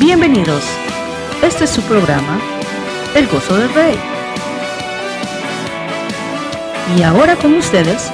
Bienvenidos. 0.00 0.62
Este 1.42 1.64
es 1.64 1.70
su 1.70 1.82
programa, 1.82 2.40
El 3.16 3.26
Gozo 3.26 3.56
del 3.56 3.68
Rey. 3.74 3.96
Y 6.96 7.02
ahora 7.02 7.34
con 7.34 7.54
ustedes, 7.54 8.08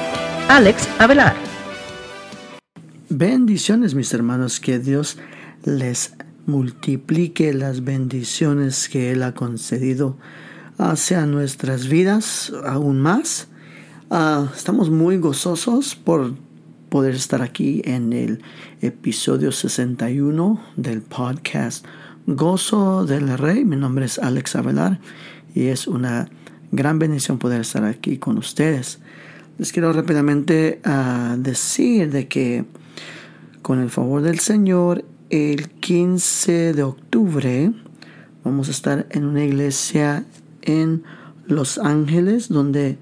Alex 0.49 0.89
Avelar. 0.97 1.35
Bendiciones 3.09 3.93
mis 3.93 4.11
hermanos, 4.15 4.59
que 4.59 4.79
Dios 4.79 5.19
les 5.63 6.15
multiplique 6.47 7.53
las 7.53 7.83
bendiciones 7.83 8.89
que 8.89 9.11
Él 9.11 9.21
ha 9.21 9.35
concedido 9.35 10.17
hacia 10.79 11.27
nuestras 11.27 11.87
vidas 11.87 12.51
aún 12.65 12.99
más. 12.99 13.47
Ah, 14.09 14.51
estamos 14.55 14.89
muy 14.89 15.17
gozosos 15.17 15.95
por 15.95 16.33
poder 16.95 17.13
estar 17.13 17.41
aquí 17.41 17.81
en 17.83 18.13
el 18.13 18.41
episodio 18.79 19.51
61 19.51 20.61
del 20.77 21.01
podcast 21.01 21.85
Gozo 22.25 23.05
del 23.05 23.37
Rey. 23.37 23.65
Mi 23.65 23.75
nombre 23.75 24.05
es 24.05 24.17
Alex 24.17 24.55
Avelar 24.55 25.01
y 25.53 25.65
es 25.65 25.87
una 25.87 26.29
gran 26.71 26.97
bendición 26.97 27.37
poder 27.37 27.59
estar 27.59 27.83
aquí 27.83 28.17
con 28.17 28.37
ustedes. 28.37 28.99
Les 29.57 29.73
quiero 29.73 29.91
rápidamente 29.91 30.79
uh, 30.85 31.35
decir 31.35 32.11
de 32.11 32.29
que 32.29 32.63
con 33.61 33.81
el 33.81 33.89
favor 33.89 34.21
del 34.21 34.39
Señor, 34.39 35.03
el 35.29 35.67
15 35.67 36.71
de 36.71 36.83
octubre 36.83 37.73
vamos 38.45 38.69
a 38.69 38.71
estar 38.71 39.05
en 39.09 39.25
una 39.25 39.43
iglesia 39.43 40.23
en 40.61 41.03
Los 41.45 41.77
Ángeles 41.77 42.47
donde 42.47 42.97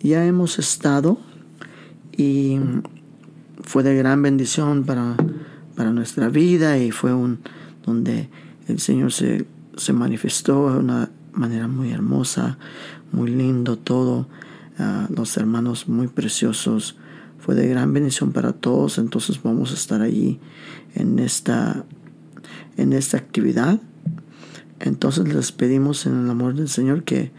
ya 0.00 0.24
hemos 0.26 0.60
estado 0.60 1.18
y 2.16 2.60
fue 3.72 3.82
de 3.82 3.96
gran 3.96 4.20
bendición 4.20 4.84
para, 4.84 5.16
para 5.76 5.92
nuestra 5.92 6.28
vida 6.28 6.76
y 6.76 6.90
fue 6.90 7.14
un 7.14 7.38
donde 7.86 8.28
el 8.68 8.80
Señor 8.80 9.12
se, 9.12 9.46
se 9.78 9.94
manifestó 9.94 10.70
de 10.70 10.78
una 10.78 11.10
manera 11.32 11.68
muy 11.68 11.90
hermosa, 11.90 12.58
muy 13.12 13.30
lindo 13.30 13.78
todo, 13.78 14.28
ah, 14.78 15.08
los 15.08 15.38
hermanos 15.38 15.88
muy 15.88 16.08
preciosos, 16.08 16.98
fue 17.38 17.54
de 17.54 17.66
gran 17.66 17.94
bendición 17.94 18.32
para 18.32 18.52
todos, 18.52 18.98
entonces 18.98 19.42
vamos 19.42 19.70
a 19.70 19.74
estar 19.74 20.02
allí 20.02 20.38
en 20.94 21.18
esta, 21.18 21.86
en 22.76 22.92
esta 22.92 23.16
actividad. 23.16 23.80
Entonces 24.80 25.32
les 25.32 25.50
pedimos 25.50 26.04
en 26.04 26.22
el 26.22 26.28
amor 26.28 26.56
del 26.56 26.68
Señor 26.68 27.04
que 27.04 27.32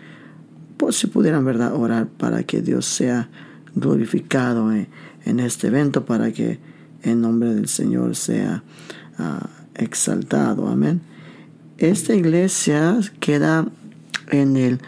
pues 0.77 0.95
si 0.95 1.05
pudieran 1.05 1.45
verdad 1.45 1.75
orar 1.75 2.07
para 2.07 2.41
que 2.41 2.63
Dios 2.63 2.87
sea 2.87 3.29
glorificado 3.75 4.71
en 4.71 5.39
este 5.39 5.67
evento 5.67 6.05
para 6.05 6.31
que 6.31 6.59
el 7.03 7.19
nombre 7.19 7.53
del 7.53 7.67
Señor 7.67 8.15
sea 8.15 8.63
ah, 9.17 9.49
exaltado. 9.75 10.67
Amén. 10.67 11.01
Esta 11.77 12.15
iglesia 12.15 12.99
queda 13.19 13.67
en 14.31 14.57
el 14.57 14.79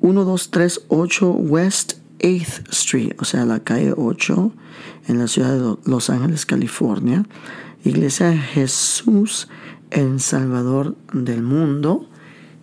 1238 0.00 1.28
uh, 1.28 1.32
West 1.32 1.94
8th 2.18 2.70
Street, 2.70 3.12
o 3.18 3.24
sea, 3.24 3.44
la 3.44 3.60
calle 3.60 3.92
8 3.96 4.52
en 5.08 5.18
la 5.18 5.28
ciudad 5.28 5.54
de 5.56 5.76
Los 5.90 6.10
Ángeles, 6.10 6.46
California. 6.46 7.24
Iglesia 7.84 8.36
Jesús, 8.36 9.48
el 9.90 10.20
Salvador 10.20 10.96
del 11.12 11.42
mundo. 11.42 12.08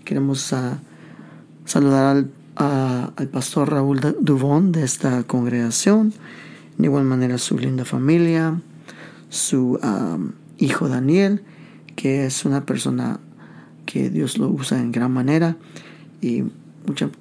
Queremos 0.05 0.51
uh, 0.53 0.77
saludar 1.65 2.17
al 2.17 2.31
al 2.59 3.29
pastor 3.29 3.71
Raúl 3.71 4.01
Duvón 4.19 4.71
de 4.73 4.83
esta 4.83 5.23
congregación, 5.23 6.13
de 6.77 6.85
igual 6.85 7.05
manera 7.05 7.37
su 7.37 7.57
linda 7.57 7.85
familia, 7.85 8.61
su 9.29 9.79
hijo 10.57 10.89
Daniel, 10.89 11.41
que 11.95 12.25
es 12.25 12.45
una 12.45 12.65
persona 12.65 13.19
que 13.85 14.09
Dios 14.09 14.37
lo 14.37 14.49
usa 14.49 14.79
en 14.79 14.91
gran 14.91 15.11
manera 15.11 15.55
y 16.21 16.43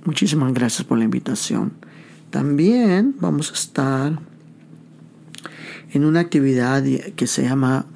muchísimas 0.04 0.52
gracias 0.52 0.86
por 0.86 0.98
la 0.98 1.04
invitación. 1.04 1.72
También 2.30 3.14
vamos 3.20 3.50
a 3.50 3.54
estar 3.54 4.18
en 5.92 6.04
una 6.04 6.20
actividad 6.20 6.82
que 7.16 7.26
se 7.26 7.44
llama 7.44 7.86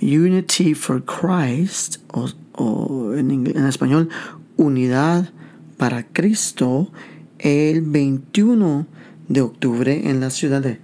Unity 0.00 0.74
for 0.74 1.04
Christ 1.04 1.98
o, 2.12 3.12
en 3.14 3.66
español 3.66 4.08
Unidad 4.56 5.30
para 5.76 6.06
Cristo 6.06 6.90
el 7.38 7.82
21 7.82 8.86
de 9.28 9.40
octubre 9.40 10.08
en 10.08 10.20
la 10.20 10.30
ciudad 10.30 10.62
de 10.62 10.80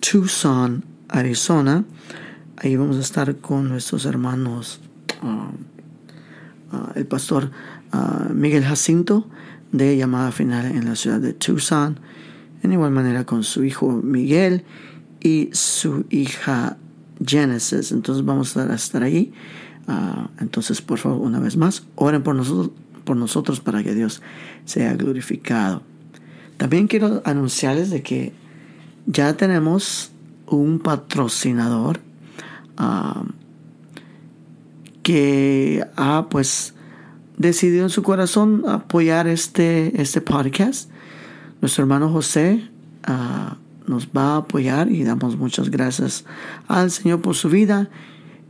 Tucson, 0.00 0.84
Arizona. 1.08 1.84
Ahí 2.56 2.76
vamos 2.76 2.96
a 2.96 3.00
estar 3.00 3.36
con 3.36 3.68
nuestros 3.68 4.06
hermanos, 4.06 4.80
uh, 5.22 6.76
uh, 6.76 6.92
el 6.94 7.06
pastor 7.06 7.50
uh, 7.92 8.32
Miguel 8.32 8.64
Jacinto 8.64 9.26
de 9.72 9.96
llamada 9.96 10.32
final 10.32 10.66
en 10.66 10.86
la 10.86 10.96
ciudad 10.96 11.20
de 11.20 11.32
Tucson. 11.32 12.00
En 12.62 12.72
igual 12.72 12.90
manera 12.90 13.24
con 13.24 13.44
su 13.44 13.64
hijo 13.64 13.90
Miguel 13.90 14.64
y 15.20 15.48
su 15.52 16.04
hija 16.10 16.76
Genesis. 17.24 17.92
Entonces 17.92 18.24
vamos 18.24 18.56
a 18.56 18.74
estar 18.74 19.02
ahí. 19.02 19.32
entonces, 20.40 20.82
por 20.82 20.98
favor, 20.98 21.20
una 21.20 21.40
vez 21.40 21.56
más, 21.56 21.84
oren 21.94 22.22
por 22.22 22.34
nosotros 22.34 22.70
por 23.04 23.16
nosotros 23.16 23.60
para 23.60 23.82
que 23.82 23.94
Dios 23.94 24.22
sea 24.64 24.94
glorificado. 24.94 25.82
También 26.56 26.88
quiero 26.88 27.22
anunciarles 27.24 27.90
de 27.90 28.02
que 28.02 28.32
ya 29.06 29.36
tenemos 29.36 30.12
un 30.46 30.78
patrocinador 30.78 32.00
ah, 32.76 33.24
que 35.02 35.84
ha 35.96 36.28
pues 36.28 36.74
decidido 37.38 37.84
en 37.84 37.90
su 37.90 38.02
corazón 38.02 38.64
apoyar 38.68 39.26
este, 39.26 40.00
este 40.00 40.20
podcast. 40.20 40.90
Nuestro 41.62 41.82
hermano 41.84 42.10
José 42.10 42.68
ah, 43.04 43.56
nos 43.86 44.08
va 44.08 44.34
a 44.34 44.36
apoyar 44.38 44.90
y 44.90 45.02
damos 45.04 45.36
muchas 45.36 45.70
gracias 45.70 46.24
al 46.68 46.90
Señor 46.90 47.22
por 47.22 47.34
su 47.34 47.48
vida 47.48 47.88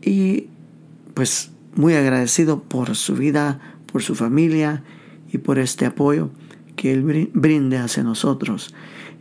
y 0.03 0.49
pues 1.15 1.53
muy 1.77 1.95
agradecido 1.95 2.63
por 2.63 2.97
su 2.97 3.15
vida 3.15 3.61
por 3.91 4.03
su 4.03 4.15
familia 4.15 4.83
y 5.33 5.39
por 5.39 5.59
este 5.59 5.87
apoyo 5.87 6.31
que 6.77 6.93
Él 6.93 7.31
brinde 7.33 7.79
hacia 7.79 8.03
nosotros. 8.03 8.75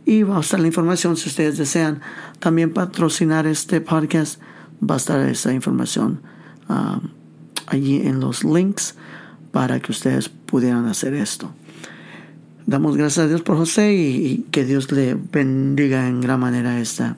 Y 0.04 0.22
va 0.22 0.38
a 0.38 0.40
estar 0.40 0.58
la 0.58 0.66
información 0.66 1.16
si 1.16 1.28
ustedes 1.28 1.58
desean 1.58 2.00
también 2.38 2.72
patrocinar 2.72 3.46
este 3.46 3.80
podcast. 3.80 4.40
Va 4.82 4.94
a 4.94 4.96
estar 4.96 5.20
esa 5.28 5.52
información 5.52 6.22
um, 6.68 7.10
allí 7.66 7.96
en 8.06 8.20
los 8.20 8.44
links 8.44 8.94
para 9.52 9.80
que 9.80 9.92
ustedes 9.92 10.28
pudieran 10.28 10.86
hacer 10.86 11.14
esto. 11.14 11.52
Damos 12.66 12.96
gracias 12.96 13.24
a 13.24 13.28
Dios 13.28 13.42
por 13.42 13.56
José 13.56 13.94
y, 13.94 14.46
que 14.50 14.64
Dios 14.64 14.90
le 14.92 15.14
bendiga 15.14 16.06
en 16.06 16.20
gran 16.20 16.40
manera 16.40 16.80
esta, 16.80 17.16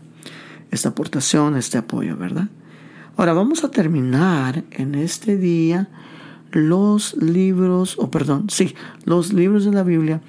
esta 0.70 0.90
aportación, 0.90 1.56
este 1.56 1.78
apoyo, 1.78 2.16
¿verdad? 2.16 2.48
Ahora 3.16 3.34
vamos 3.34 3.62
a 3.62 3.70
terminar 3.70 4.64
en 4.70 4.94
este 4.94 5.36
día 5.36 5.88
los 6.52 7.16
libros, 7.16 7.96
o 7.98 8.10
perdón, 8.10 8.48
sí, 8.48 8.74
los 9.04 9.32
libros 9.32 9.64
de 9.64 9.72
la 9.72 9.82
Biblia, 9.82 10.20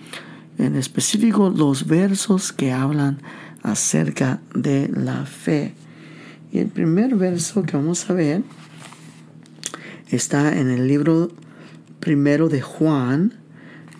en 0.57 0.75
específico 0.75 1.49
los 1.49 1.87
versos 1.87 2.51
que 2.51 2.71
hablan 2.71 3.19
acerca 3.61 4.41
de 4.53 4.89
la 4.89 5.25
fe. 5.25 5.73
Y 6.51 6.59
el 6.59 6.67
primer 6.67 7.15
verso 7.15 7.63
que 7.63 7.77
vamos 7.77 8.09
a 8.09 8.13
ver 8.13 8.43
está 10.09 10.57
en 10.57 10.69
el 10.69 10.87
libro 10.87 11.31
primero 11.99 12.49
de 12.49 12.61
Juan, 12.61 13.33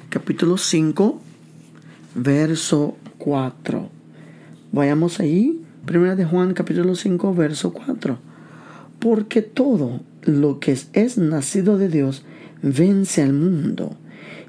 capítulo 0.09 0.57
5, 0.57 1.21
verso 2.15 2.97
4. 3.17 3.89
Vayamos 4.71 5.19
ahí, 5.19 5.63
primero 5.85 6.15
de 6.15 6.25
Juan, 6.25 6.53
capítulo 6.53 6.95
5, 6.95 7.33
verso 7.33 7.73
4. 7.73 8.19
Porque 8.99 9.41
todo 9.41 10.01
lo 10.23 10.59
que 10.59 10.77
es 10.93 11.17
nacido 11.17 11.77
de 11.77 11.89
Dios 11.89 12.23
vence 12.61 13.21
al 13.21 13.33
mundo. 13.33 13.95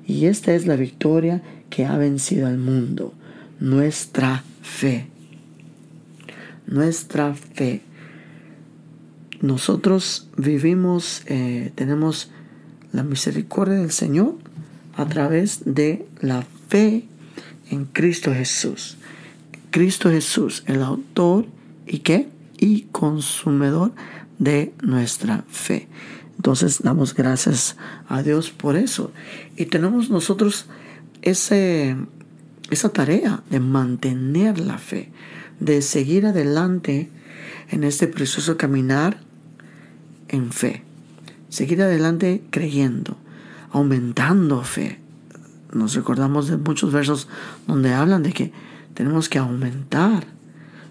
Y 0.06 0.26
esta 0.26 0.54
es 0.54 0.66
la 0.66 0.76
victoria 0.76 1.42
que 1.70 1.86
ha 1.86 1.96
vencido 1.96 2.46
al 2.46 2.58
mundo, 2.58 3.14
nuestra 3.60 4.44
fe. 4.62 5.08
Nuestra 6.66 7.34
fe. 7.34 7.82
Nosotros 9.40 10.28
vivimos, 10.36 11.22
eh, 11.26 11.72
tenemos 11.74 12.30
la 12.92 13.02
misericordia 13.02 13.74
del 13.74 13.90
Señor 13.90 14.36
a 14.96 15.06
través 15.06 15.62
de 15.64 16.06
la 16.20 16.46
fe 16.68 17.04
en 17.70 17.84
Cristo 17.86 18.32
Jesús. 18.32 18.96
Cristo 19.70 20.10
Jesús, 20.10 20.62
el 20.66 20.82
autor 20.82 21.46
y 21.86 21.98
qué? 21.98 22.28
Y 22.58 22.82
consumidor 22.92 23.92
de 24.44 24.74
nuestra 24.82 25.44
fe. 25.48 25.88
Entonces 26.36 26.82
damos 26.82 27.14
gracias 27.14 27.76
a 28.08 28.22
Dios 28.22 28.50
por 28.50 28.76
eso. 28.76 29.12
Y 29.56 29.66
tenemos 29.66 30.10
nosotros 30.10 30.66
ese, 31.22 31.96
esa 32.70 32.90
tarea 32.90 33.42
de 33.50 33.60
mantener 33.60 34.58
la 34.58 34.78
fe, 34.78 35.10
de 35.58 35.82
seguir 35.82 36.26
adelante 36.26 37.10
en 37.70 37.82
este 37.82 38.06
precioso 38.06 38.56
caminar 38.56 39.18
en 40.28 40.52
fe. 40.52 40.82
Seguir 41.48 41.82
adelante 41.82 42.42
creyendo, 42.50 43.16
aumentando 43.70 44.62
fe. 44.62 45.00
Nos 45.72 45.94
recordamos 45.94 46.48
de 46.48 46.56
muchos 46.56 46.92
versos 46.92 47.28
donde 47.66 47.94
hablan 47.94 48.22
de 48.22 48.32
que 48.32 48.52
tenemos 48.92 49.28
que 49.28 49.38
aumentar 49.38 50.26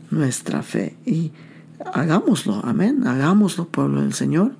nuestra 0.09 0.63
fe 0.63 0.95
y 1.05 1.31
hagámoslo, 1.93 2.61
amén, 2.63 3.05
hagámoslo, 3.07 3.67
pueblo 3.67 4.01
del 4.01 4.13
Señor, 4.13 4.55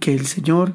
que 0.00 0.14
el 0.14 0.26
Señor, 0.26 0.74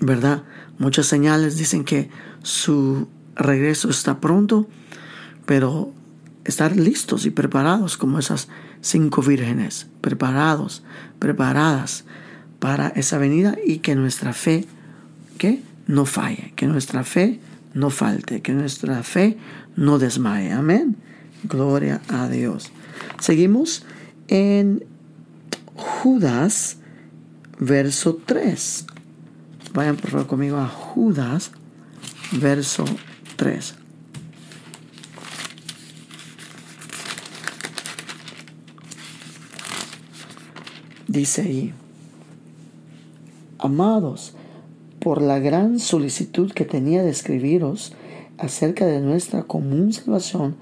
¿verdad? 0.00 0.42
Muchas 0.78 1.06
señales 1.06 1.56
dicen 1.56 1.84
que 1.84 2.10
su 2.42 3.08
regreso 3.36 3.88
está 3.90 4.20
pronto, 4.20 4.68
pero 5.46 5.92
estar 6.44 6.76
listos 6.76 7.24
y 7.26 7.30
preparados 7.30 7.96
como 7.96 8.18
esas 8.18 8.48
cinco 8.80 9.22
vírgenes, 9.22 9.86
preparados, 10.00 10.82
preparadas 11.18 12.04
para 12.58 12.88
esa 12.88 13.18
venida 13.18 13.56
y 13.64 13.78
que 13.78 13.94
nuestra 13.94 14.32
fe, 14.32 14.66
que 15.38 15.62
no 15.86 16.04
falle, 16.04 16.52
que 16.56 16.66
nuestra 16.66 17.04
fe 17.04 17.40
no 17.74 17.90
falte, 17.90 18.42
que 18.42 18.52
nuestra 18.52 19.02
fe 19.02 19.38
no 19.76 19.98
desmaye. 19.98 20.52
Amén. 20.52 20.96
Gloria 21.44 22.00
a 22.08 22.28
Dios. 22.28 22.70
Seguimos 23.20 23.84
en 24.28 24.84
Judas, 25.74 26.78
verso 27.58 28.20
3. 28.24 28.86
Vayan 29.74 29.96
por 29.96 30.10
favor 30.10 30.26
conmigo 30.26 30.56
a 30.58 30.68
Judas, 30.68 31.52
verso 32.32 32.84
3. 33.36 33.76
Dice 41.08 41.42
ahí, 41.42 41.74
amados, 43.58 44.34
por 44.98 45.20
la 45.20 45.38
gran 45.40 45.78
solicitud 45.78 46.52
que 46.52 46.64
tenía 46.64 47.02
de 47.02 47.10
escribiros 47.10 47.92
acerca 48.38 48.86
de 48.86 49.00
nuestra 49.00 49.42
común 49.42 49.92
salvación, 49.92 50.56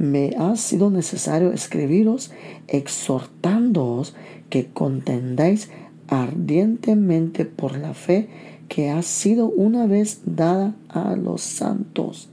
me 0.00 0.34
ha 0.38 0.56
sido 0.56 0.88
necesario 0.88 1.52
escribiros 1.52 2.32
exhortándoos 2.68 4.14
que 4.48 4.70
contendáis 4.72 5.68
ardientemente 6.08 7.44
por 7.44 7.76
la 7.76 7.92
fe 7.92 8.30
que 8.70 8.88
ha 8.88 9.02
sido 9.02 9.48
una 9.48 9.86
vez 9.86 10.22
dada 10.24 10.74
a 10.88 11.16
los 11.16 11.42
santos. 11.42 12.30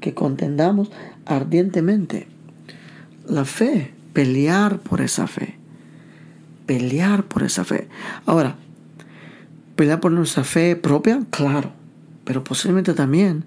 que 0.00 0.14
contendamos 0.14 0.90
ardientemente. 1.26 2.26
La 3.28 3.44
fe, 3.44 3.92
pelear 4.14 4.78
por 4.78 5.02
esa 5.02 5.26
fe. 5.26 5.56
Pelear 6.64 7.24
por 7.24 7.42
esa 7.42 7.64
fe. 7.64 7.88
Ahora, 8.24 8.56
pelear 9.76 10.00
por 10.00 10.12
nuestra 10.12 10.44
fe 10.44 10.76
propia, 10.76 11.26
claro, 11.28 11.72
pero 12.24 12.42
posiblemente 12.42 12.94
también 12.94 13.44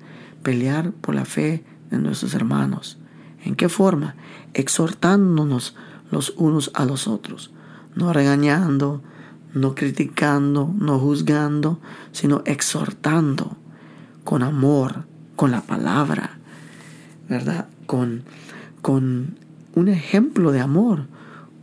pelear 0.48 0.94
por 0.94 1.14
la 1.14 1.26
fe 1.26 1.66
de 1.92 1.98
nuestros 1.98 2.34
hermanos. 2.34 2.98
¿En 3.44 3.58
qué 3.58 3.68
forma? 3.68 4.16
Exhortándonos 4.54 5.76
los 6.10 6.34
unos 6.38 6.72
a 6.74 6.86
los 6.86 7.10
otros, 7.10 7.52
no 7.96 8.14
regañando, 8.14 9.04
no 9.54 9.76
criticando, 9.76 10.74
no 10.74 11.00
juzgando, 11.00 11.82
sino 12.14 12.44
exhortando 12.46 13.58
con 14.24 14.42
amor, 14.42 15.04
con 15.36 15.52
la 15.52 15.60
palabra, 15.60 16.38
¿verdad? 17.28 17.68
Con, 17.86 18.24
con 18.82 19.38
un 19.76 19.90
ejemplo 19.90 20.54
de 20.54 20.62
amor, 20.62 21.08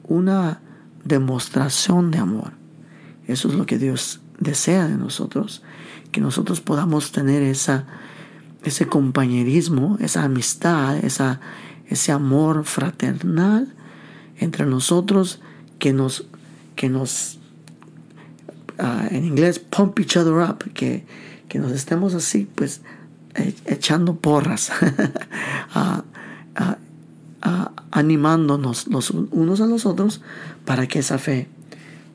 una 0.06 0.60
demostración 1.04 2.10
de 2.10 2.18
amor. 2.18 2.52
Eso 3.28 3.48
es 3.48 3.54
lo 3.54 3.64
que 3.64 3.78
Dios 3.78 4.20
desea 4.40 4.86
de 4.88 4.98
nosotros, 4.98 5.62
que 6.12 6.20
nosotros 6.20 6.60
podamos 6.60 7.12
tener 7.12 7.42
esa 7.42 7.86
ese 8.64 8.86
compañerismo, 8.86 9.96
esa 10.00 10.24
amistad, 10.24 10.96
esa, 10.98 11.40
ese 11.88 12.12
amor 12.12 12.64
fraternal 12.64 13.72
entre 14.38 14.66
nosotros 14.66 15.40
que 15.78 15.92
nos, 15.92 16.26
que 16.74 16.88
nos 16.88 17.38
ah, 18.78 19.06
en 19.10 19.24
inglés, 19.24 19.58
pump 19.58 19.98
each 20.00 20.16
other 20.16 20.34
up, 20.34 20.64
que, 20.72 21.04
que 21.48 21.58
nos 21.58 21.72
estemos 21.72 22.14
así, 22.14 22.48
pues, 22.54 22.80
e, 23.34 23.54
echando 23.66 24.16
porras, 24.16 24.72
animándonos 27.90 28.88
los 28.88 29.10
unos 29.10 29.60
a 29.60 29.66
los 29.66 29.86
otros 29.86 30.20
para 30.64 30.88
que 30.88 30.98
esa 30.98 31.18
fe 31.18 31.46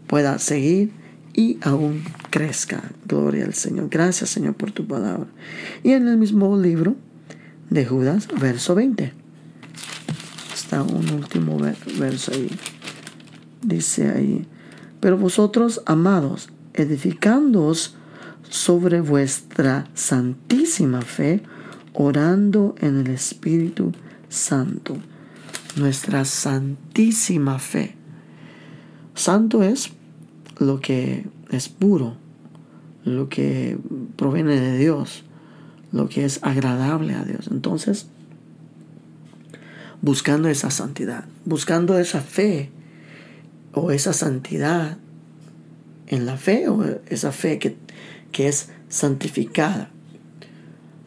pueda 0.08 0.40
seguir 0.40 0.92
y 1.34 1.58
aún 1.62 2.04
crezca. 2.30 2.92
Gloria 3.06 3.46
al 3.46 3.54
Señor. 3.54 3.90
Gracias 3.90 4.30
Señor 4.30 4.56
por 4.56 4.72
tu 4.72 4.88
palabra. 4.88 5.28
Y 5.84 5.92
en 5.92 6.08
el 6.08 6.18
mismo 6.18 6.58
libro 6.58 6.96
de 7.70 7.86
Judas, 7.86 8.28
verso 8.40 8.76
20. 8.76 9.14
Está 10.54 10.84
un 10.84 11.10
último 11.12 11.58
verso 11.98 12.32
ahí. 12.34 12.50
Dice 13.62 14.10
ahí, 14.10 14.48
pero 15.00 15.18
vosotros, 15.18 15.82
amados, 15.86 16.50
edificándoos 16.74 17.96
sobre 18.50 19.02
vuestra 19.02 19.88
santísima 19.94 21.02
fe, 21.02 21.44
orando 21.94 22.76
en 22.80 22.98
el 23.00 23.08
Espíritu 23.08 23.92
Santo. 24.28 24.98
Nuestra 25.76 26.26
santísima 26.26 27.60
fe. 27.60 27.96
Santo 29.14 29.64
es 29.64 29.92
lo 30.60 30.80
que 30.80 31.26
es 31.52 31.70
puro, 31.70 32.16
lo 33.04 33.30
que 33.30 33.78
proviene 34.16 34.60
de 34.60 34.78
Dios, 34.78 35.24
lo 35.92 36.10
que 36.10 36.26
es 36.26 36.40
agradable 36.44 37.16
a 37.16 37.24
Dios. 37.24 37.50
Entonces, 37.52 38.08
buscando 40.02 40.48
esa 40.50 40.72
santidad, 40.72 41.26
buscando 41.46 41.98
esa 42.00 42.22
fe 42.22 42.70
o 43.74 43.92
esa 43.92 44.14
santidad 44.14 44.98
en 46.08 46.26
la 46.26 46.38
fe 46.38 46.68
o 46.68 46.84
esa 47.08 47.32
fe 47.32 47.60
que, 47.60 47.78
que 48.32 48.48
es 48.48 48.70
santificada. 48.90 49.92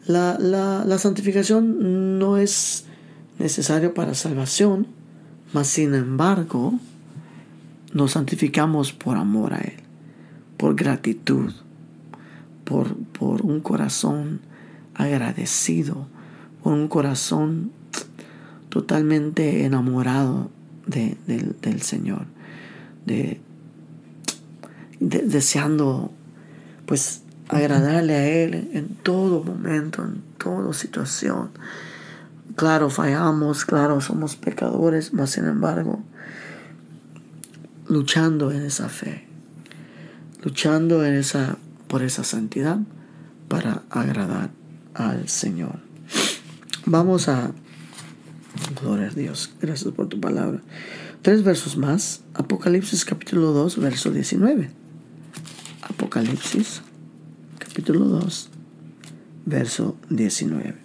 La, 0.05 0.37
la, 0.39 0.83
la, 0.85 0.97
santificación 0.97 2.19
no 2.19 2.37
es 2.37 2.85
necesario 3.39 3.93
para 3.93 4.15
salvación, 4.15 4.87
mas 5.53 5.67
sin 5.67 5.93
embargo, 5.93 6.73
nos 7.93 8.11
santificamos 8.11 8.91
por 8.91 9.17
amor 9.17 9.53
a 9.53 9.59
Él, 9.59 9.82
por 10.63 10.75
gratitud, 10.75 11.51
por, 12.63 12.95
por 12.95 13.41
un 13.41 13.59
corazón 13.59 14.39
agradecido, 14.95 16.07
por 16.63 16.71
un 16.71 16.87
corazón 16.87 17.73
totalmente 18.69 19.65
enamorado 19.65 20.51
del 20.87 21.81
Señor, 21.81 22.27
de, 23.05 23.41
deseando 25.01 26.13
pues 26.85 27.23
agradarle 27.49 28.13
a 28.13 28.25
Él 28.25 28.69
en 28.71 28.87
todo 28.87 29.43
momento, 29.43 30.01
en 30.01 30.23
toda 30.37 30.71
situación. 30.71 31.49
Claro, 32.55 32.89
fallamos, 32.89 33.65
claro, 33.65 33.99
somos 33.99 34.37
pecadores, 34.37 35.13
mas 35.13 35.31
sin 35.31 35.43
embargo, 35.43 36.01
luchando 37.89 38.49
en 38.49 38.61
esa 38.61 38.87
fe, 38.87 39.32
luchando 40.43 41.05
en 41.05 41.15
esa, 41.15 41.57
por 41.87 42.03
esa 42.03 42.23
santidad 42.23 42.79
para 43.47 43.83
agradar 43.89 44.51
al 44.93 45.29
Señor. 45.29 45.79
Vamos 46.85 47.29
a, 47.29 47.51
gloria 48.81 49.07
a 49.07 49.11
Dios, 49.11 49.53
gracias 49.61 49.93
por 49.93 50.09
tu 50.09 50.19
palabra. 50.19 50.61
Tres 51.21 51.43
versos 51.43 51.77
más, 51.77 52.21
Apocalipsis 52.33 53.05
capítulo 53.05 53.53
2, 53.53 53.79
verso 53.79 54.11
19. 54.11 54.69
Apocalipsis 55.81 56.81
capítulo 57.57 58.05
2, 58.05 58.49
verso 59.45 59.95
19. 60.09 60.75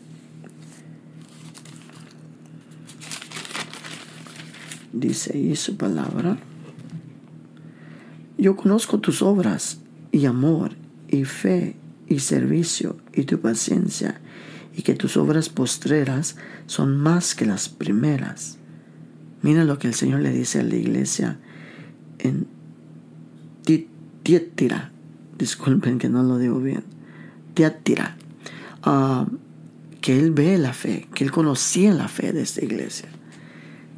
Dice 4.93 5.33
ahí 5.35 5.55
su 5.57 5.77
palabra. 5.77 6.39
Yo 8.39 8.57
conozco 8.57 9.01
tus 9.01 9.21
obras 9.21 9.81
y 10.13 10.27
amor 10.27 10.73
y 11.09 11.25
fe 11.25 11.77
y 12.07 12.21
servicio 12.21 12.97
y 13.13 13.25
tu 13.25 13.41
paciencia 13.41 14.21
y 14.77 14.83
que 14.83 14.95
tus 14.95 15.17
obras 15.17 15.49
postreras 15.49 16.37
son 16.67 16.97
más 16.97 17.35
que 17.35 17.45
las 17.45 17.69
primeras. 17.69 18.59
Mira 19.43 19.65
lo 19.65 19.79
que 19.79 19.89
el 19.89 19.95
Señor 19.95 20.21
le 20.21 20.31
dice 20.31 20.61
a 20.61 20.63
la 20.63 20.77
iglesia 20.77 21.39
en 22.21 22.47
Tiatira. 24.23 24.93
Disculpen 25.37 25.99
que 25.99 26.09
no 26.09 26.23
lo 26.23 26.39
digo 26.39 26.61
bien. 26.61 26.85
Tiatira. 27.55 28.17
Ah, 28.83 29.27
que 30.01 30.19
Él 30.19 30.31
ve 30.31 30.59
la 30.59 30.73
fe, 30.73 31.09
que 31.15 31.25
Él 31.25 31.33
conocía 31.33 31.93
la 31.93 32.07
fe 32.07 32.33
de 32.33 32.43
esta 32.43 32.65
iglesia. 32.65 33.09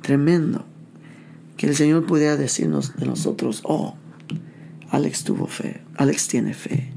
Tremendo 0.01 0.65
Que 1.57 1.67
el 1.67 1.77
Señor 1.77 2.07
pudiera 2.07 2.39
decirnos 2.39 2.97
de 2.97 3.05
nosotros, 3.05 3.61
oh, 3.65 3.97
Alex 4.91 5.25
tuvo 5.25 5.47
fe, 5.47 5.81
Alex 5.97 6.29
tiene 6.29 6.55
fe. 6.55 6.91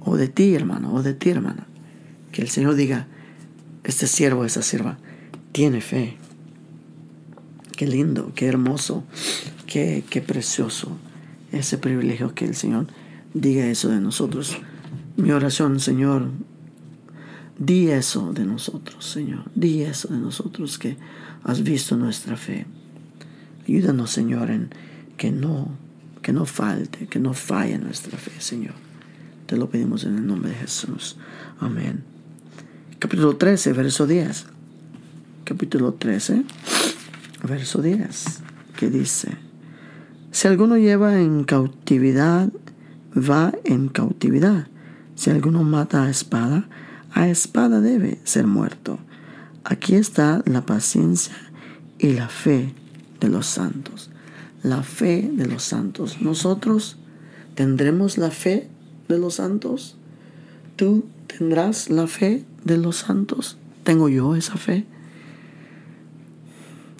O 0.00 0.16
de 0.16 0.28
ti, 0.28 0.54
hermano, 0.54 0.92
o 0.94 1.02
de 1.02 1.14
ti, 1.14 1.30
hermana. 1.30 1.66
Que 2.32 2.42
el 2.42 2.48
Señor 2.48 2.74
diga, 2.74 3.06
este 3.84 4.06
siervo, 4.06 4.44
esa 4.44 4.62
sierva, 4.62 4.98
tiene 5.52 5.80
fe. 5.80 6.16
Qué 7.76 7.86
lindo, 7.86 8.32
qué 8.34 8.46
hermoso, 8.46 9.04
qué, 9.66 10.04
qué 10.08 10.20
precioso 10.20 10.96
ese 11.52 11.78
privilegio 11.78 12.34
que 12.34 12.44
el 12.44 12.54
Señor 12.54 12.86
diga 13.32 13.66
eso 13.66 13.88
de 13.88 14.00
nosotros. 14.00 14.56
Mi 15.16 15.30
oración, 15.32 15.80
Señor, 15.80 16.30
di 17.58 17.90
eso 17.90 18.32
de 18.32 18.44
nosotros, 18.44 19.04
Señor. 19.04 19.50
Di 19.54 19.82
eso 19.82 20.08
de 20.08 20.18
nosotros 20.18 20.78
que 20.78 20.96
has 21.44 21.62
visto 21.62 21.96
nuestra 21.96 22.36
fe. 22.36 22.66
Ayúdanos, 23.68 24.10
Señor, 24.10 24.50
en 24.50 24.70
que 25.16 25.30
no, 25.30 25.68
que 26.24 26.32
no 26.32 26.46
falte, 26.46 27.06
que 27.06 27.20
no 27.20 27.34
falle 27.34 27.76
nuestra 27.76 28.16
fe, 28.16 28.32
Señor. 28.38 28.72
Te 29.44 29.58
lo 29.58 29.68
pedimos 29.68 30.04
en 30.04 30.16
el 30.16 30.26
nombre 30.26 30.48
de 30.52 30.56
Jesús. 30.56 31.18
Amén. 31.60 32.02
Capítulo 32.98 33.36
13, 33.36 33.74
verso 33.74 34.06
10. 34.06 34.46
Capítulo 35.44 35.92
13, 35.92 36.44
verso 37.46 37.82
10, 37.82 38.24
que 38.74 38.88
dice, 38.88 39.36
si 40.30 40.48
alguno 40.48 40.78
lleva 40.78 41.20
en 41.20 41.44
cautividad, 41.44 42.48
va 43.14 43.52
en 43.64 43.88
cautividad. 43.88 44.68
Si 45.16 45.28
alguno 45.28 45.62
mata 45.62 46.04
a 46.04 46.10
espada, 46.10 46.66
a 47.12 47.28
espada 47.28 47.82
debe 47.82 48.18
ser 48.24 48.46
muerto. 48.46 48.98
Aquí 49.62 49.94
está 49.94 50.42
la 50.46 50.64
paciencia 50.64 51.36
y 51.98 52.14
la 52.14 52.30
fe 52.30 52.72
de 53.20 53.28
los 53.28 53.44
santos. 53.46 54.10
La 54.64 54.82
fe 54.82 55.30
de 55.32 55.46
los 55.46 55.62
santos. 55.62 56.20
Nosotros 56.20 56.96
tendremos 57.54 58.18
la 58.18 58.32
fe 58.32 58.68
de 59.08 59.18
los 59.18 59.34
santos. 59.34 59.96
Tú 60.74 61.04
tendrás 61.28 61.90
la 61.90 62.08
fe 62.08 62.44
de 62.64 62.78
los 62.78 62.96
santos. 62.96 63.58
¿Tengo 63.84 64.08
yo 64.08 64.34
esa 64.34 64.56
fe? 64.56 64.86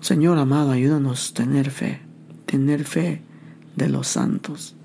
Señor 0.01 0.39
amado, 0.39 0.71
ayúdanos 0.71 1.31
a 1.31 1.35
tener 1.35 1.71
fe, 1.71 2.01
tener 2.45 2.85
fe 2.85 3.23
de 3.75 3.89
los 3.89 4.07
santos. 4.07 4.77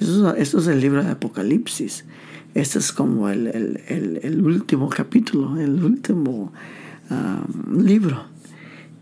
Esto, 0.00 0.34
es 0.34 0.66
el 0.66 0.80
libro 0.80 1.04
de 1.04 1.10
Apocalipsis. 1.10 2.06
Este 2.54 2.78
es 2.78 2.92
como 2.92 3.28
el, 3.28 4.42
último 4.42 4.88
capítulo, 4.88 5.60
el 5.60 5.84
último 5.84 6.52
um, 7.10 7.82
libro. 7.82 8.24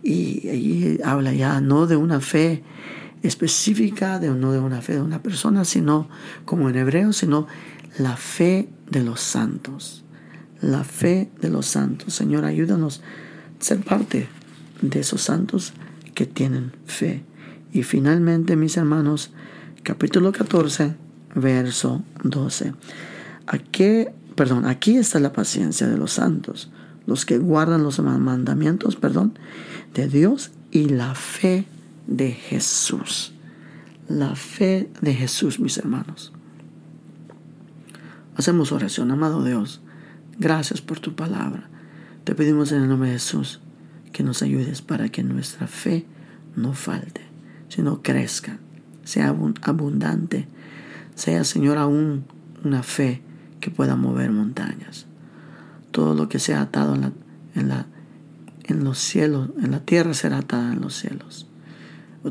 Y 0.03 0.49
allí 0.49 0.99
habla 1.05 1.33
ya 1.33 1.61
no 1.61 1.87
de 1.87 1.97
una 1.97 2.21
fe 2.21 2.63
específica, 3.23 4.19
de, 4.19 4.31
no 4.31 4.53
de 4.53 4.59
una 4.59 4.81
fe 4.81 4.95
de 4.95 5.03
una 5.03 5.23
persona, 5.23 5.65
sino 5.65 6.09
como 6.45 6.69
en 6.71 6.77
hebreo, 6.77 7.13
sino 7.13 7.47
la 7.99 8.17
fe 8.17 8.69
de 8.91 9.03
los 9.03 9.21
santos. 9.21 10.05
La 10.61 10.85
fe 10.85 11.31
de 11.41 11.49
los 11.49 11.67
santos. 11.67 12.15
Señor, 12.15 12.45
ayúdanos 12.45 13.03
a 13.61 13.65
ser 13.65 13.81
parte 13.81 14.29
de 14.83 15.01
esos 15.01 15.23
santos 15.23 15.73
que 16.15 16.27
tienen 16.27 16.73
fe. 16.87 17.25
Y 17.73 17.83
finalmente, 17.83 18.57
mis 18.57 18.77
hermanos, 18.77 19.31
capítulo 19.83 20.33
14, 20.33 20.95
verso 21.35 22.03
12. 22.25 22.75
Aquí, 23.47 24.07
perdón, 24.35 24.67
aquí 24.67 24.97
está 24.97 25.21
la 25.21 25.33
paciencia 25.33 25.89
de 25.89 25.97
los 25.97 26.13
santos, 26.13 26.71
los 27.07 27.25
que 27.25 27.39
guardan 27.39 27.83
los 27.83 28.01
mandamientos, 28.01 28.97
perdón, 28.97 29.39
de 29.95 30.09
Dios 30.09 30.51
y 30.71 30.89
la 30.89 31.15
fe 31.15 31.65
de 31.65 31.80
Jesús. 32.19 33.33
La 34.09 34.35
fe 34.35 34.91
de 35.01 35.15
Jesús, 35.15 35.61
mis 35.61 35.79
hermanos. 35.79 36.33
Hacemos 38.37 38.73
oración, 38.73 39.11
amado 39.11 39.45
Dios. 39.45 39.81
Gracias 40.39 40.81
por 40.81 40.99
tu 41.01 41.15
palabra. 41.15 41.69
Te 42.25 42.35
pedimos 42.35 42.73
en 42.73 42.83
el 42.83 42.89
nombre 42.89 43.11
de 43.11 43.15
Jesús 43.15 43.61
que 44.13 44.23
nos 44.23 44.43
ayudes 44.43 44.83
para 44.83 45.09
que 45.09 45.23
nuestra 45.23 45.67
fe 45.67 46.07
no 46.57 46.73
falte, 46.73 47.23
sino 47.69 48.03
crezca, 48.03 48.59
sea 49.05 49.35
abundante, 49.63 50.49
sea, 51.15 51.45
Señor, 51.45 51.79
aún 51.79 52.25
una 52.65 52.83
fe 52.83 53.23
que 53.61 53.71
pueda 53.71 53.95
mover 53.97 54.31
montañas. 54.33 55.07
Todo 55.91 56.15
lo 56.15 56.29
que 56.29 56.39
sea 56.39 56.63
atado 56.63 56.95
en, 56.95 57.01
la, 57.03 57.13
en, 57.55 57.69
la, 57.69 57.87
en 58.65 58.85
los 58.85 58.99
cielos, 58.99 59.51
en 59.63 59.71
la 59.71 59.81
tierra 59.81 60.15
será 60.15 60.39
atado 60.39 60.73
en 60.73 60.81
los 60.81 60.95
cielos. 60.95 61.50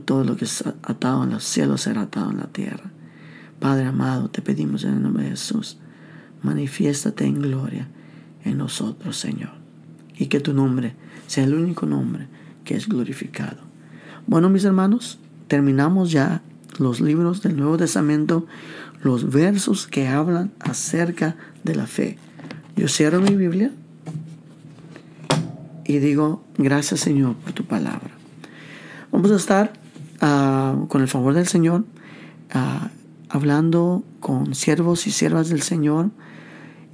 Todo 0.05 0.24
lo 0.24 0.36
que 0.36 0.46
es 0.46 0.63
atado 0.84 1.24
en 1.24 1.31
los 1.31 1.43
cielos 1.43 1.81
será 1.81 2.01
atado 2.01 2.31
en 2.31 2.38
la 2.38 2.48
tierra. 2.48 2.91
Padre 3.60 3.86
amado, 3.86 4.29
te 4.29 4.41
pedimos 4.41 4.84
en 4.84 4.93
el 4.93 5.01
nombre 5.01 5.24
de 5.24 5.31
Jesús, 5.31 5.77
manifiéstate 6.43 7.25
en 7.25 7.41
gloria 7.41 7.89
en 8.46 8.58
nosotros, 8.58 9.17
Señor. 9.17 9.51
Y 10.17 10.27
que 10.27 10.39
tu 10.39 10.53
nombre 10.53 10.96
sea 11.27 11.43
el 11.43 11.53
único 11.53 11.86
nombre 11.86 12.27
que 12.63 12.75
es 12.75 12.88
glorificado. 12.88 13.58
Bueno, 14.27 14.50
mis 14.50 14.63
hermanos, 14.63 15.19
terminamos 15.48 16.12
ya 16.12 16.41
los 16.77 17.01
libros 17.01 17.41
del 17.41 17.58
Nuevo 17.58 17.77
Testamento, 17.77 18.46
los 19.01 19.31
versos 19.31 19.88
que 19.88 20.08
hablan 20.08 20.51
acerca 20.60 21.36
de 21.63 21.75
la 21.75 21.88
fe. 21.88 22.17
Yo 22.75 22.88
cierro 22.88 23.22
mi 23.22 23.36
Biblia 23.36 23.72
y 25.86 25.98
digo, 25.98 26.43
gracias 26.58 27.00
Señor 27.00 27.36
por 27.36 27.53
tu 27.53 27.65
palabra. 27.65 28.12
Vamos 29.12 29.31
a 29.31 29.36
estar 29.36 29.74
ah, 30.21 30.75
con 30.88 31.01
el 31.01 31.07
favor 31.07 31.33
del 31.33 31.47
Señor 31.47 31.85
ah, 32.51 32.89
hablando 33.29 34.03
con 34.19 34.55
siervos 34.55 35.07
y 35.07 35.11
siervas 35.11 35.49
del 35.49 35.61
Señor 35.61 36.09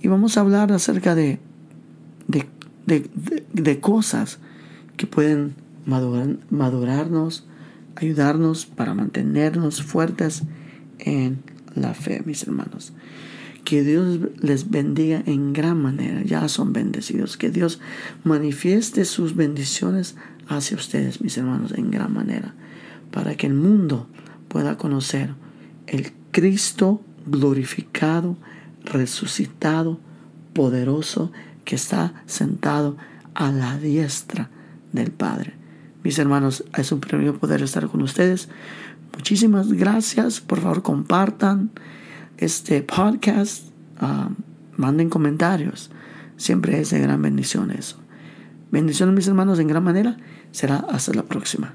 y 0.02 0.08
vamos 0.08 0.38
a 0.38 0.42
hablar 0.42 0.72
acerca 0.72 1.16
de, 1.16 1.40
de, 2.28 3.80
cosas 3.80 4.38
que 4.98 5.08
pueden 5.08 5.56
madurarnos, 5.86 7.48
ayudarnos 7.96 8.66
para 8.66 8.94
mantenernos 8.94 9.82
fuertes 9.82 10.44
en 11.00 11.40
la 11.74 11.94
fe, 11.94 12.22
mis 12.26 12.44
hermanos. 12.44 12.94
Que 13.64 13.84
Dios 13.84 14.20
les 14.40 14.70
bendiga 14.70 15.24
en 15.26 15.54
gran 15.54 15.82
manera. 15.82 16.22
Ya 16.24 16.48
son 16.50 16.72
bendecidos. 16.72 17.36
Que 17.36 17.50
Dios 17.50 17.80
manifieste 18.24 19.06
sus 19.06 19.36
bendiciones 19.36 20.16
hacia 20.48 20.78
ustedes, 20.78 21.20
mis 21.22 21.36
hermanos, 21.38 21.72
en 21.72 21.90
gran 21.90 22.14
manera. 22.14 22.54
Para 23.16 23.36
que 23.36 23.48
el 23.48 23.54
mundo 23.54 24.10
pueda 24.50 24.78
conocer 24.78 25.34
el 25.88 26.12
Cristo 26.32 27.02
glorificado, 27.26 28.36
resucitado, 28.84 30.02
poderoso, 30.52 31.32
que 31.64 31.76
está 31.76 32.24
sentado 32.26 32.98
a 33.34 33.52
la 33.52 33.78
diestra 33.78 34.50
del 34.92 35.12
Padre. 35.12 35.54
Mis 36.04 36.20
hermanos, 36.20 36.66
es 36.78 36.92
un 36.92 37.00
premio 37.00 37.38
poder 37.38 37.64
estar 37.64 37.88
con 37.88 38.02
ustedes. 38.02 38.50
Muchísimas 39.14 39.72
gracias. 39.72 40.42
Por 40.42 40.60
favor, 40.60 40.84
compartan 40.84 41.72
este 42.38 42.84
podcast. 42.84 43.70
Ah, 43.98 44.30
manden 44.76 45.10
comentarios. 45.10 45.90
Siempre 46.36 46.82
es 46.82 46.90
de 46.90 47.00
gran 47.00 47.22
bendición 47.22 47.72
eso. 47.72 47.96
Bendiciones, 48.72 49.16
mis 49.16 49.28
hermanos, 49.30 49.58
en 49.60 49.68
gran 49.68 49.86
manera. 49.86 50.18
Será 50.52 50.86
hasta 50.90 51.14
la 51.14 51.24
próxima. 51.24 51.74